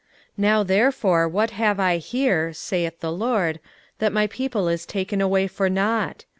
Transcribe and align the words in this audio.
23:052:005 0.35 0.37
Now 0.37 0.63
therefore, 0.63 1.27
what 1.27 1.51
have 1.51 1.79
I 1.79 1.97
here, 1.97 2.53
saith 2.53 3.01
the 3.01 3.11
LORD, 3.11 3.59
that 3.99 4.11
my 4.11 4.25
people 4.25 4.67
is 4.67 4.87
taken 4.87 5.21
away 5.21 5.45
for 5.45 5.69
nought? 5.69 6.25